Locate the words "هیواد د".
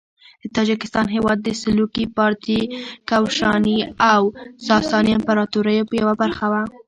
1.15-1.49